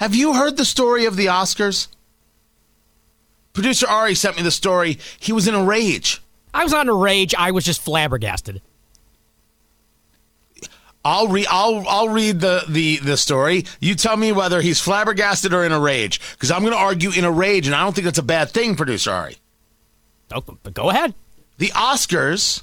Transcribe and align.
Have 0.00 0.14
you 0.14 0.32
heard 0.32 0.56
the 0.56 0.64
story 0.64 1.04
of 1.04 1.16
the 1.16 1.26
Oscars? 1.26 1.88
Producer 3.52 3.86
Ari 3.86 4.14
sent 4.14 4.38
me 4.38 4.42
the 4.42 4.50
story. 4.50 4.98
He 5.18 5.30
was 5.30 5.46
in 5.46 5.54
a 5.54 5.62
rage. 5.62 6.22
I 6.54 6.64
was 6.64 6.72
on 6.72 6.88
a 6.88 6.94
rage. 6.94 7.34
I 7.36 7.50
was 7.50 7.64
just 7.64 7.82
flabbergasted. 7.82 8.62
I'll 11.04 11.28
read. 11.28 11.46
I'll 11.50 11.86
I'll 11.86 12.08
read 12.08 12.40
the, 12.40 12.64
the 12.66 12.96
the 12.96 13.18
story. 13.18 13.66
You 13.78 13.94
tell 13.94 14.16
me 14.16 14.32
whether 14.32 14.62
he's 14.62 14.80
flabbergasted 14.80 15.52
or 15.52 15.64
in 15.64 15.72
a 15.72 15.80
rage, 15.80 16.18
because 16.32 16.50
I'm 16.50 16.60
going 16.60 16.72
to 16.72 16.78
argue 16.78 17.10
in 17.10 17.24
a 17.24 17.30
rage, 17.30 17.66
and 17.66 17.76
I 17.76 17.82
don't 17.82 17.94
think 17.94 18.06
that's 18.06 18.18
a 18.18 18.22
bad 18.22 18.50
thing, 18.50 18.76
producer 18.76 19.10
Ari. 19.10 19.36
Oh, 20.32 20.40
but 20.40 20.72
go 20.72 20.88
ahead. 20.88 21.14
The 21.58 21.68
Oscars 21.68 22.62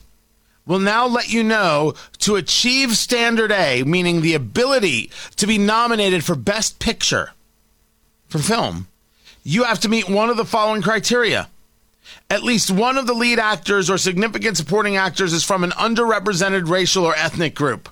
will 0.68 0.80
now 0.80 1.08
let 1.08 1.32
you 1.32 1.44
know 1.44 1.94
to 2.20 2.36
achieve 2.36 2.96
standard 2.96 3.52
A, 3.52 3.84
meaning 3.84 4.22
the 4.22 4.36
ability 4.36 5.10
to 5.38 5.48
be 5.48 5.58
nominated 5.58 6.24
for 6.24 6.36
Best 6.36 6.80
Picture 6.80 7.32
for 8.28 8.40
film, 8.40 8.88
you 9.44 9.64
have 9.64 9.80
to 9.80 9.90
meet 9.90 10.10
one 10.10 10.30
of 10.30 10.38
the 10.38 10.46
following 10.46 10.82
criteria. 10.82 11.48
At 12.30 12.44
least 12.44 12.70
one 12.70 12.98
of 12.98 13.08
the 13.08 13.14
lead 13.14 13.40
actors 13.40 13.90
or 13.90 13.98
significant 13.98 14.58
supporting 14.58 14.98
actors 14.98 15.34
is 15.34 15.44
from 15.44 15.64
an 15.64 15.72
underrepresented 15.72 16.70
racial 16.70 17.06
or 17.06 17.16
ethnic 17.16 17.56
group. 17.56 17.90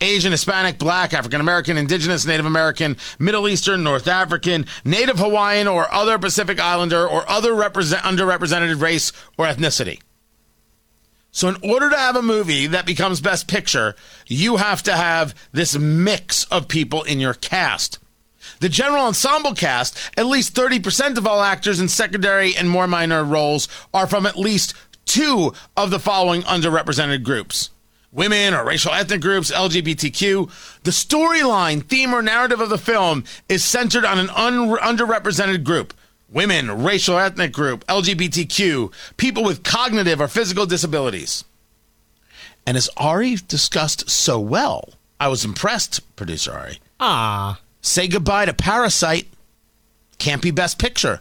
Asian, 0.00 0.32
Hispanic, 0.32 0.78
Black, 0.78 1.14
African 1.14 1.40
American, 1.40 1.76
Indigenous, 1.76 2.26
Native 2.26 2.46
American, 2.46 2.96
Middle 3.18 3.48
Eastern, 3.48 3.84
North 3.84 4.08
African, 4.08 4.66
Native 4.84 5.18
Hawaiian, 5.18 5.68
or 5.68 5.92
other 5.92 6.18
Pacific 6.18 6.58
Islander, 6.58 7.06
or 7.06 7.28
other 7.30 7.54
represent, 7.54 8.02
underrepresented 8.02 8.80
race 8.80 9.12
or 9.38 9.46
ethnicity. 9.46 10.00
So, 11.34 11.48
in 11.48 11.56
order 11.62 11.88
to 11.88 11.96
have 11.96 12.14
a 12.14 12.22
movie 12.22 12.66
that 12.66 12.84
becomes 12.84 13.22
Best 13.22 13.48
Picture, 13.48 13.94
you 14.26 14.58
have 14.58 14.82
to 14.82 14.92
have 14.92 15.34
this 15.50 15.76
mix 15.76 16.44
of 16.44 16.68
people 16.68 17.02
in 17.04 17.20
your 17.20 17.32
cast. 17.32 17.98
The 18.60 18.68
general 18.68 19.06
ensemble 19.06 19.54
cast, 19.54 19.98
at 20.18 20.26
least 20.26 20.54
30% 20.54 21.16
of 21.16 21.26
all 21.26 21.40
actors 21.40 21.80
in 21.80 21.88
secondary 21.88 22.54
and 22.54 22.68
more 22.68 22.86
minor 22.86 23.24
roles 23.24 23.66
are 23.94 24.06
from 24.06 24.26
at 24.26 24.36
least 24.36 24.74
two 25.06 25.54
of 25.74 25.90
the 25.90 25.98
following 25.98 26.42
underrepresented 26.42 27.22
groups 27.22 27.70
women 28.12 28.52
or 28.52 28.62
racial 28.62 28.92
ethnic 28.92 29.22
groups, 29.22 29.50
LGBTQ. 29.50 30.82
The 30.82 30.90
storyline, 30.90 31.82
theme, 31.82 32.12
or 32.14 32.20
narrative 32.20 32.60
of 32.60 32.68
the 32.68 32.76
film 32.76 33.24
is 33.48 33.64
centered 33.64 34.04
on 34.04 34.18
an 34.18 34.28
un- 34.30 34.76
underrepresented 34.76 35.64
group 35.64 35.94
women, 36.32 36.82
racial 36.82 37.18
ethnic 37.18 37.52
group, 37.52 37.86
LGBTQ, 37.86 38.92
people 39.16 39.44
with 39.44 39.62
cognitive 39.62 40.20
or 40.20 40.28
physical 40.28 40.66
disabilities. 40.66 41.44
And 42.66 42.76
as 42.76 42.90
Ari 42.96 43.36
discussed 43.48 44.08
so 44.10 44.38
well, 44.38 44.90
I 45.18 45.28
was 45.28 45.44
impressed, 45.44 46.00
producer 46.16 46.52
Ari. 46.52 46.78
Ah. 47.00 47.60
Say 47.80 48.08
goodbye 48.08 48.46
to 48.46 48.54
Parasite. 48.54 49.28
Can't 50.18 50.42
be 50.42 50.52
Best 50.52 50.78
Picture. 50.78 51.20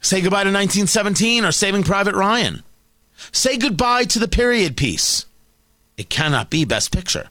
Say 0.00 0.20
goodbye 0.20 0.44
to 0.44 0.50
1917 0.50 1.44
or 1.44 1.52
Saving 1.52 1.82
Private 1.82 2.14
Ryan. 2.14 2.62
Say 3.32 3.56
goodbye 3.56 4.04
to 4.04 4.18
the 4.18 4.28
period 4.28 4.76
piece. 4.76 5.26
It 5.96 6.08
cannot 6.08 6.50
be 6.50 6.64
Best 6.64 6.92
Picture. 6.92 7.28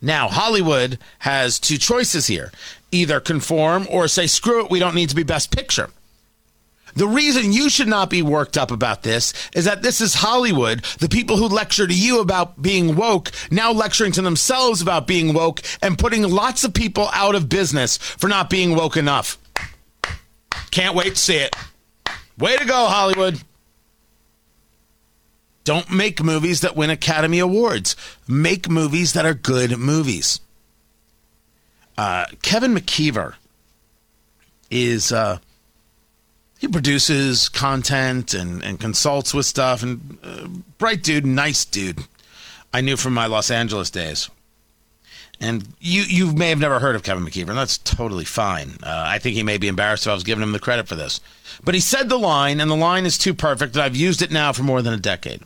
Now, 0.00 0.28
Hollywood 0.28 0.98
has 1.20 1.58
two 1.58 1.78
choices 1.78 2.26
here 2.26 2.52
either 2.90 3.20
conform 3.20 3.86
or 3.90 4.08
say, 4.08 4.26
screw 4.26 4.64
it, 4.64 4.70
we 4.70 4.78
don't 4.78 4.94
need 4.94 5.10
to 5.10 5.14
be 5.14 5.22
Best 5.22 5.50
Picture. 5.54 5.90
The 6.94 7.06
reason 7.06 7.52
you 7.52 7.68
should 7.68 7.86
not 7.86 8.08
be 8.08 8.22
worked 8.22 8.56
up 8.56 8.70
about 8.70 9.02
this 9.02 9.32
is 9.54 9.66
that 9.66 9.82
this 9.82 10.00
is 10.00 10.14
Hollywood. 10.14 10.82
The 10.98 11.08
people 11.08 11.36
who 11.36 11.46
lecture 11.46 11.86
to 11.86 11.94
you 11.94 12.20
about 12.20 12.60
being 12.60 12.96
woke 12.96 13.30
now 13.50 13.72
lecturing 13.72 14.12
to 14.12 14.22
themselves 14.22 14.80
about 14.80 15.06
being 15.06 15.34
woke 15.34 15.60
and 15.82 15.98
putting 15.98 16.22
lots 16.22 16.64
of 16.64 16.72
people 16.74 17.08
out 17.12 17.34
of 17.34 17.48
business 17.48 17.98
for 17.98 18.26
not 18.26 18.50
being 18.50 18.74
woke 18.74 18.96
enough. 18.96 19.38
Can't 20.70 20.94
wait 20.94 21.14
to 21.14 21.20
see 21.20 21.36
it. 21.36 21.54
Way 22.38 22.56
to 22.56 22.64
go, 22.64 22.86
Hollywood. 22.86 23.42
Don't 25.68 25.90
make 25.90 26.24
movies 26.24 26.62
that 26.62 26.76
win 26.76 26.88
Academy 26.88 27.40
Awards. 27.40 27.94
Make 28.26 28.70
movies 28.70 29.12
that 29.12 29.26
are 29.26 29.34
good 29.34 29.76
movies. 29.76 30.40
Uh, 31.98 32.24
Kevin 32.40 32.74
McKeever 32.74 33.34
is 34.70 35.12
uh, 35.12 35.40
he 36.58 36.68
produces 36.68 37.50
content 37.50 38.32
and, 38.32 38.64
and 38.64 38.80
consults 38.80 39.34
with 39.34 39.44
stuff 39.44 39.82
and 39.82 40.16
uh, 40.24 40.48
bright 40.78 41.02
dude, 41.02 41.26
nice 41.26 41.66
dude. 41.66 41.98
I 42.72 42.80
knew 42.80 42.96
from 42.96 43.12
my 43.12 43.26
Los 43.26 43.50
Angeles 43.50 43.90
days. 43.90 44.30
And 45.38 45.74
you 45.80 46.00
you 46.00 46.32
may 46.32 46.48
have 46.48 46.60
never 46.60 46.78
heard 46.78 46.96
of 46.96 47.02
Kevin 47.02 47.26
McKeever, 47.26 47.50
and 47.50 47.58
that's 47.58 47.76
totally 47.76 48.24
fine. 48.24 48.78
Uh, 48.82 49.04
I 49.06 49.18
think 49.18 49.36
he 49.36 49.42
may 49.42 49.58
be 49.58 49.68
embarrassed 49.68 50.06
if 50.06 50.10
I 50.12 50.14
was 50.14 50.24
giving 50.24 50.42
him 50.42 50.52
the 50.52 50.60
credit 50.60 50.88
for 50.88 50.96
this. 50.96 51.20
But 51.62 51.74
he 51.74 51.80
said 51.80 52.08
the 52.08 52.18
line, 52.18 52.58
and 52.58 52.70
the 52.70 52.74
line 52.74 53.04
is 53.04 53.18
too 53.18 53.34
perfect, 53.34 53.74
and 53.74 53.82
I've 53.82 53.94
used 53.94 54.22
it 54.22 54.30
now 54.30 54.54
for 54.54 54.62
more 54.62 54.80
than 54.80 54.94
a 54.94 54.96
decade 54.96 55.42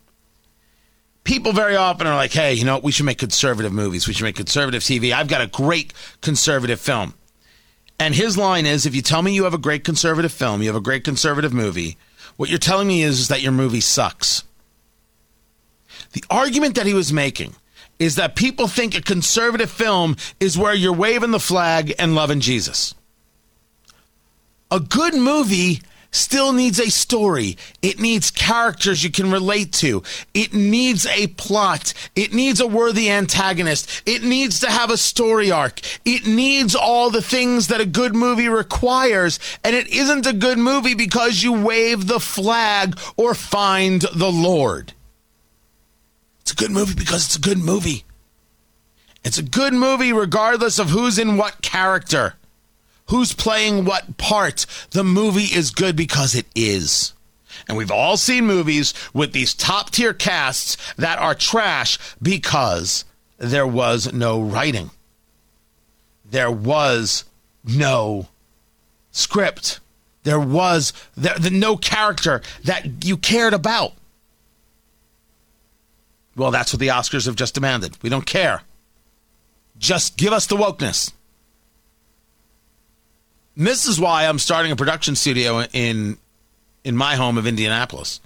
people 1.25 1.53
very 1.53 1.77
often 1.77 2.07
are 2.07 2.17
like, 2.17 2.33
hey, 2.33 2.55
you 2.55 2.65
know, 2.65 2.79
we 2.79 2.93
should 2.93 3.07
make 3.07 3.19
conservative 3.19 3.73
movies. 3.73 4.07
We 4.07 4.15
should 4.15 4.25
make 4.25 4.37
conservative 4.37 4.83
TV. 4.83 5.13
I've 5.13 5.29
got 5.29 5.41
a 5.41 5.47
great 5.47 5.93
conservative 6.21 6.81
film. 6.81 7.15
And 7.99 8.15
his 8.15 8.37
line 8.37 8.67
is 8.67 8.87
if 8.87 8.95
you 8.95 9.03
tell 9.03 9.23
me 9.23 9.35
you 9.35 9.45
have 9.45 9.55
a 9.55 9.59
great 9.59 9.85
conservative 9.85 10.33
film, 10.33 10.61
you 10.61 10.69
have 10.69 10.77
a 10.77 10.81
great 10.81 11.05
conservative 11.05 11.53
movie, 11.53 11.97
what 12.37 12.49
you're 12.49 12.59
telling 12.59 12.89
me 12.89 13.03
is, 13.03 13.21
is 13.21 13.29
that 13.29 13.43
your 13.43 13.53
movie 13.53 13.81
sucks. 13.81 14.43
The 16.13 16.25
argument 16.31 16.75
that 16.75 16.87
he 16.87 16.95
was 16.95 17.13
making 17.13 17.55
is 17.99 18.17
that 18.17 18.35
people 18.35 18.67
think 18.67 18.97
a 18.97 19.03
conservative 19.03 19.71
film 19.71 20.17
is 20.41 20.59
where 20.59 20.75
you're 20.75 20.93
waving 20.93 21.31
the 21.31 21.39
flag 21.39 21.95
and 21.99 22.15
loving 22.15 22.41
Jesus. 22.41 22.95
A 24.71 24.81
good 24.81 25.15
movie 25.15 25.83
still 26.13 26.53
needs 26.53 26.79
a 26.79 26.91
story. 26.91 27.57
It 27.81 27.99
needs 27.99 28.31
characters 28.31 29.03
you 29.03 29.11
can 29.11 29.33
relate 29.33 29.73
to. 29.75 30.03
It 30.33 30.55
needs 30.55 31.07
a 31.07 31.29
plot. 31.29 31.93
It 32.15 32.33
needs 32.33 32.61
a 32.61 32.67
worthy 32.67 33.11
antagonist. 33.11 34.03
It 34.07 34.23
needs 34.23 34.61
to 34.61 34.71
have 34.71 34.91
a 34.91 34.97
story 34.97 35.51
arc. 35.51 35.81
It 36.05 36.27
needs 36.27 36.77
all 36.77 37.11
the 37.11 37.23
things 37.23 37.67
that 37.69 37.81
a 37.81 37.87
good 37.87 38.15
movie 38.15 38.49
requires. 38.49 39.41
And 39.65 39.75
it 39.75 39.89
isn't 39.89 40.27
a 40.27 40.33
good 40.33 40.59
movie 40.59 40.95
because 40.95 41.43
you 41.43 41.53
wave 41.53 42.07
the 42.07 42.21
flag 42.21 42.99
or 43.17 43.35
find 43.35 44.03
the 44.15 44.31
Lord. 44.31 44.93
It's 46.43 46.53
a 46.53 46.57
good 46.57 46.71
movie 46.71 46.95
because 46.95 47.25
it's 47.25 47.37
a 47.37 47.41
good 47.41 47.59
movie. 47.59 48.05
It's 49.25 49.39
a 49.39 49.43
good 49.43 49.73
movie 49.73 50.13
regardless 50.13 50.79
of 50.79 50.91
who's 50.91 51.19
in 51.19 51.37
what 51.37 51.63
character 51.63 52.35
who's 53.07 53.33
playing 53.33 53.85
what 53.85 54.17
part. 54.17 54.67
The 54.91 55.05
movie 55.05 55.55
is 55.55 55.71
good 55.71 55.97
because 55.97 56.35
it 56.35 56.47
is. 56.55 57.15
And 57.69 57.77
we've 57.77 57.91
all 57.91 58.17
seen 58.17 58.47
movies 58.47 58.95
with 59.13 59.33
these 59.33 59.55
top 59.55 59.91
tier 59.91 60.15
casts 60.15 60.77
that 60.97 61.19
are 61.19 61.35
trash 61.35 61.99
because 62.21 63.05
there 63.39 63.67
was 63.67 64.13
no 64.13 64.41
writing. 64.41 64.91
There 66.25 66.51
was 66.51 67.25
no 67.65 68.29
script. 69.11 69.81
There 70.25 70.41
was 70.41 70.93
the, 71.17 71.51
no 71.53 71.77
character 71.77 72.43
that 72.65 73.05
you 73.05 73.17
cared 73.17 73.55
about. 73.55 73.93
Well, 76.35 76.51
that's 76.51 76.73
what 76.73 76.81
the 76.81 76.89
Oscars 76.89 77.27
have 77.27 77.37
just 77.37 77.55
demanded. 77.55 77.99
We 78.03 78.09
don't 78.09 78.25
care. 78.25 78.63
Just 79.79 80.17
give 80.17 80.33
us 80.33 80.47
the 80.47 80.57
wokeness. 80.57 81.13
This 83.57 83.87
is 83.87 84.01
why 84.01 84.27
I'm 84.27 84.39
starting 84.39 84.73
a 84.73 84.77
production 84.77 85.15
studio 85.15 85.63
in 85.73 86.19
in 86.85 86.97
my 86.97 87.17
home 87.17 87.39
of 87.39 87.47
Indianapolis. 87.47 88.21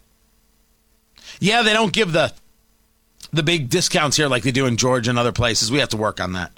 Yeah, 1.41 1.63
they 1.63 1.73
don't 1.73 1.93
give 1.93 2.13
the 2.13 2.33
the 3.33 3.43
big 3.43 3.69
discounts 3.69 4.17
here 4.17 4.29
like 4.29 4.43
they 4.43 4.53
do 4.53 4.67
in 4.67 4.77
Georgia 4.77 5.11
and 5.11 5.19
other 5.19 5.33
places. 5.33 5.71
We 5.71 5.79
have 5.79 5.91
to 5.91 5.97
work 5.97 6.21
on 6.21 6.33
that. 6.35 6.53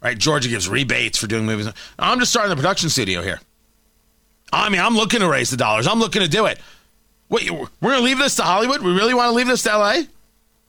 Right? 0.00 0.16
Georgia 0.16 0.48
gives 0.48 0.68
rebates 0.68 1.18
for 1.18 1.26
doing 1.26 1.46
movies. 1.46 1.68
I'm 1.98 2.18
just 2.20 2.30
starting 2.30 2.50
the 2.50 2.56
production 2.56 2.88
studio 2.88 3.22
here. 3.22 3.40
I 4.52 4.68
mean, 4.68 4.80
I'm 4.80 4.94
looking 4.94 5.20
to 5.20 5.28
raise 5.28 5.50
the 5.50 5.56
dollars. 5.56 5.86
I'm 5.86 5.98
looking 5.98 6.22
to 6.22 6.28
do 6.28 6.46
it. 6.46 6.60
Wait, 7.28 7.50
we're 7.50 7.66
going 7.80 7.98
to 7.98 8.04
leave 8.04 8.18
this 8.18 8.36
to 8.36 8.42
Hollywood? 8.42 8.82
We 8.82 8.92
really 8.92 9.14
want 9.14 9.30
to 9.30 9.34
leave 9.34 9.48
this 9.48 9.64
to 9.64 9.76
LA? 9.76 10.02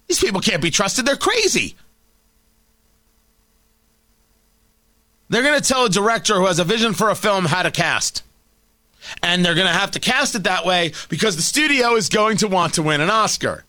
These 0.08 0.20
people 0.20 0.42
can't 0.42 0.62
be 0.62 0.72
trusted. 0.72 1.06
They're 1.06 1.16
crazy. 1.16 1.76
They're 5.30 5.44
going 5.44 5.60
to 5.60 5.68
tell 5.68 5.86
a 5.86 5.90
director 5.90 6.36
who 6.36 6.46
has 6.46 6.60
a 6.60 6.64
vision 6.64 6.94
for 6.94 7.10
a 7.10 7.16
film 7.16 7.46
how 7.46 7.64
to 7.64 7.72
cast. 7.72 8.24
And 9.24 9.44
they're 9.44 9.56
going 9.56 9.68
to 9.68 9.74
have 9.74 9.92
to 9.92 10.00
cast 10.00 10.36
it 10.36 10.44
that 10.44 10.66
way 10.66 10.94
because 11.10 11.36
the 11.36 11.42
studio 11.42 11.96
is 11.96 12.10
going 12.10 12.38
to 12.38 12.48
want 12.48 12.74
to 12.76 12.84
win 12.84 13.02
an 13.02 13.10
Oscar. 13.10 13.64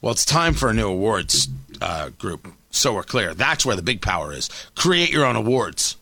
Well, 0.00 0.12
it's 0.12 0.24
time 0.24 0.54
for 0.54 0.68
a 0.68 0.74
new 0.74 0.88
awards 0.88 1.48
uh, 1.80 2.10
group. 2.10 2.48
So 2.70 2.94
we're 2.94 3.02
clear. 3.02 3.34
That's 3.34 3.64
where 3.64 3.76
the 3.76 3.82
big 3.82 4.02
power 4.02 4.32
is. 4.32 4.50
Create 4.74 5.10
your 5.10 5.24
own 5.24 5.36
awards. 5.36 5.96